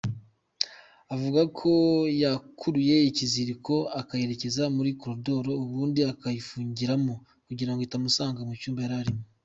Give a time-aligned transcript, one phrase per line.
[1.13, 1.71] Avuga ko
[2.21, 7.13] yakuruye ikiziriko akayerekeza muri corodori ubundi akayifungiramo
[7.47, 9.23] kugirango itamusanga mu cyumba yarimo.